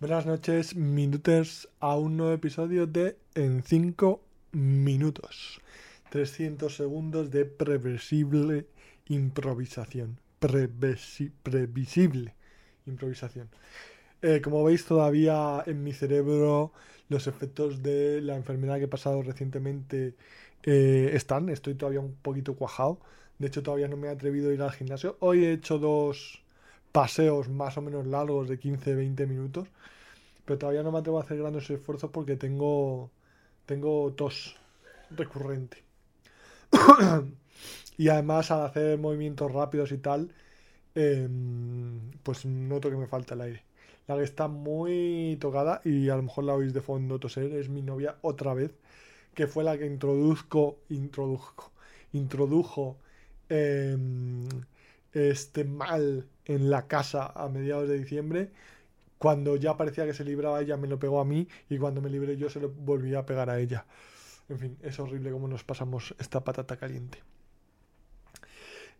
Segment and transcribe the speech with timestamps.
[0.00, 5.60] Buenas noches, minuters, a un nuevo episodio de En 5 minutos.
[6.08, 8.66] 300 segundos de previsible
[9.08, 10.18] improvisación.
[10.38, 12.34] previsible
[12.86, 13.50] improvisación.
[14.22, 16.72] Eh, como veis, todavía en mi cerebro
[17.10, 20.14] los efectos de la enfermedad que he pasado recientemente
[20.62, 21.50] eh, están.
[21.50, 23.00] Estoy todavía un poquito cuajado.
[23.38, 25.18] De hecho, todavía no me he atrevido a ir al gimnasio.
[25.20, 26.42] Hoy he hecho dos
[26.92, 29.68] paseos más o menos largos de 15-20 minutos.
[30.44, 33.10] Pero todavía no me atrevo a hacer grandes esfuerzos porque tengo,
[33.66, 34.56] tengo tos
[35.10, 35.84] recurrente.
[37.98, 40.32] y además al hacer movimientos rápidos y tal,
[40.94, 43.62] em, pues noto que me falta el aire.
[44.06, 47.68] La que está muy tocada y a lo mejor la oís de fondo toser es
[47.68, 48.72] mi novia otra vez,
[49.34, 51.72] que fue la que introduzco, introduzco,
[52.12, 52.98] introdujo
[53.48, 54.48] em,
[55.12, 58.50] este mal en la casa a mediados de diciembre.
[59.18, 62.10] Cuando ya parecía que se libraba ella, me lo pegó a mí y cuando me
[62.10, 63.86] libré yo se lo volví a pegar a ella.
[64.48, 67.18] En fin, es horrible cómo nos pasamos esta patata caliente.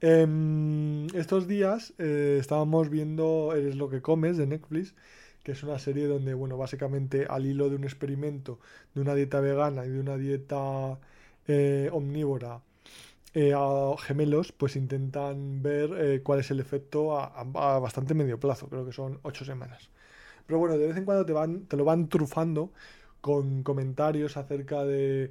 [0.00, 4.94] Em, estos días eh, estábamos viendo Eres lo que comes de Netflix,
[5.42, 8.60] que es una serie donde, bueno, básicamente al hilo de un experimento
[8.94, 10.98] de una dieta vegana y de una dieta
[11.48, 12.60] eh, omnívora
[13.40, 17.44] eh, a gemelos, pues intentan ver eh, cuál es el efecto a,
[17.78, 19.90] bastante medio plazo, creo que son ocho semanas.
[20.44, 22.72] Pero bueno, de vez en cuando te, van, te lo van trufando
[23.20, 25.30] con comentarios acerca de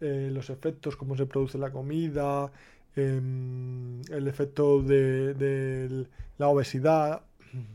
[0.00, 2.52] eh, los efectos, cómo se produce la comida,
[2.94, 6.06] em, el efecto de, de,
[6.38, 7.22] la obesidad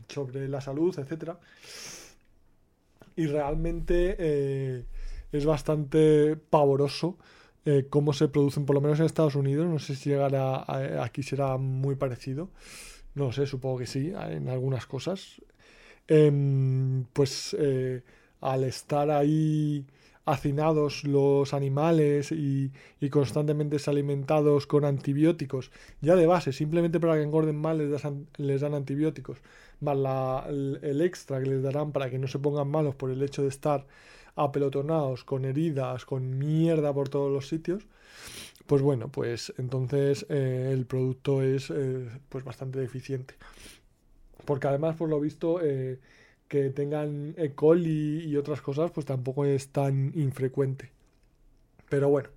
[0.08, 1.32] sobre la salud, etc.
[3.16, 4.86] Y realmente
[5.30, 7.18] es bastante pavoroso
[7.66, 9.66] eh, cómo se producen, por lo menos en Estados Unidos.
[9.66, 10.64] No sé si llegará
[11.02, 12.50] aquí será muy parecido.
[13.14, 15.40] No sé, supongo que sí, en algunas cosas.
[16.08, 18.02] Em, pues eh,
[18.40, 19.86] al estar ahí
[20.26, 22.70] hacinados los animales y,
[23.10, 25.70] constantemente alimentados con antibióticos,
[26.00, 29.38] ya de base, simplemente para que engorden mal les, dan antibióticos,
[29.80, 33.42] más el, extra que les darán para que no se pongan malos por el hecho
[33.42, 33.86] de estar
[34.36, 37.86] apelotonados, con heridas, con mierda por todos los sitios,
[38.66, 43.34] pues bueno, pues entonces eh, el producto es eh, pues bastante deficiente.
[44.44, 45.98] Porque además, por lo visto, eh,
[46.48, 47.54] que tengan E.
[47.54, 50.90] coli y otras cosas, pues tampoco es tan infrecuente.
[51.88, 52.30] Pero bueno,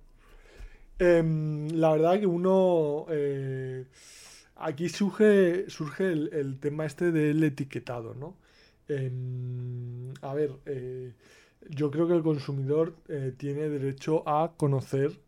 [0.98, 3.06] em, la verdad que uno...
[4.56, 8.36] aquí surge, surge el, tema este del etiquetado, ¿no?
[8.88, 10.52] Em, a ver,
[11.68, 15.20] yo creo que el consumidor eh, tiene derecho a conocer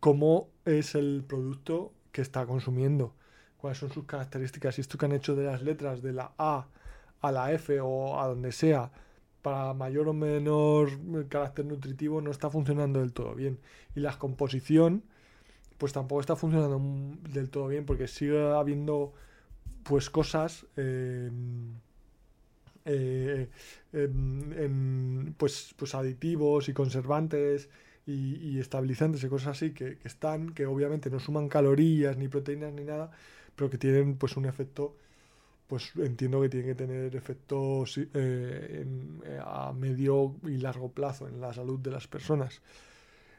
[0.00, 3.14] cómo es el producto que está consumiendo,
[3.58, 4.78] cuáles son sus características.
[4.78, 6.68] Y esto que han hecho de las letras de la A
[7.20, 8.92] a la F o a donde sea,
[9.40, 10.90] para mayor o menor
[11.28, 13.58] carácter nutritivo, no está funcionando del todo bien.
[13.94, 15.04] Y la composición,
[15.78, 16.80] pues tampoco está funcionando
[17.30, 19.14] del todo bien, porque sigue habiendo
[19.84, 20.66] pues cosas.
[20.76, 21.30] Eh,
[22.84, 23.48] eh,
[23.92, 27.68] em, pues, pues aditivos y conservantes
[28.06, 32.84] y, estabilizantes y cosas así que, están, que obviamente no suman calorías ni proteínas ni
[32.84, 33.10] nada,
[33.56, 34.96] pero que tienen pues un efecto,
[35.66, 41.40] pues entiendo que tienen que tener efectos eh, eh, a medio y largo plazo en
[41.40, 42.60] la salud de las personas.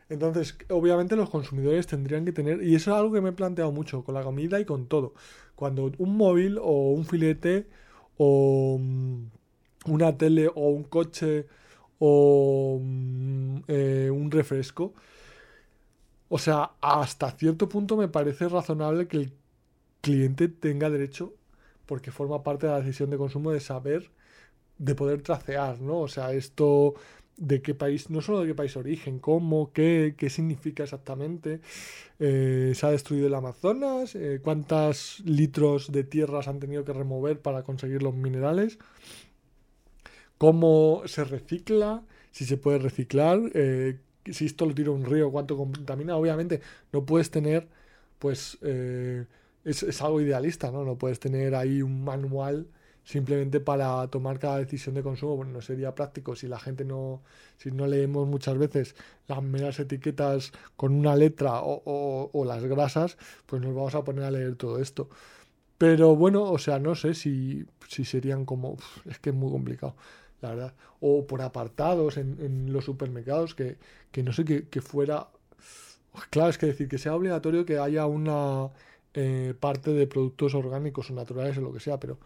[0.09, 3.71] Entonces, obviamente los consumidores tendrían que tener, y eso es algo que me he planteado
[3.71, 5.13] mucho con la comida y con todo.
[5.55, 7.67] Cuando un móvil o un filete
[8.17, 9.25] o mm,
[9.87, 11.47] una tele o un coche
[11.99, 14.93] o mm, eh, un refresco.
[16.29, 19.33] O sea, hasta cierto punto me parece razonable que el
[20.01, 21.33] cliente tenga derecho,
[21.85, 24.11] porque forma parte de la decisión de consumo, de saber,
[24.77, 25.99] de poder tracear, ¿no?
[26.01, 26.95] O sea, esto
[27.37, 31.59] de qué país, no solo de qué país origen, cómo, qué, qué significa exactamente,
[32.19, 37.39] eh, se ha destruido el Amazonas, eh, cuántos litros de tierras han tenido que remover
[37.41, 38.79] para conseguir los minerales,
[40.37, 43.99] cómo se recicla, si se puede reciclar, eh,
[44.31, 46.61] si esto lo tira un río, cuánto contamina, obviamente
[46.93, 47.67] no puedes tener,
[48.19, 50.83] pues, es, es, algo idealista, ¿no?
[50.83, 52.67] No puedes tener ahí un manual
[53.05, 57.21] simplemente para tomar cada decisión de consumo, bueno, no sería práctico si la gente no,
[57.57, 58.95] si no leemos muchas veces
[59.27, 64.23] las meras etiquetas con una letra o, o, las grasas, pues nos vamos a poner
[64.25, 65.09] a leer todo esto.
[65.77, 69.95] Pero bueno, o sea, no sé si, si serían como, es que es muy complicado,
[70.41, 70.73] la verdad.
[70.99, 73.77] O por apartados en, los supermercados, que,
[74.11, 75.29] que no sé, que, fuera,
[76.29, 78.69] claro, es que decir, que sea obligatorio que haya una
[79.13, 82.19] eh, parte de productos orgánicos o naturales o lo que sea, pero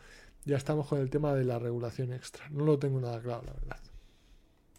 [0.45, 2.50] ya estamos con el tema de la regulación extra.
[2.50, 3.88] No lo tengo nada claro, la verdad.